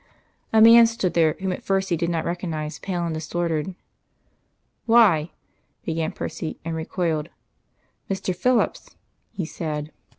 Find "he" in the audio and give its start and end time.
1.89-1.95, 9.31-9.45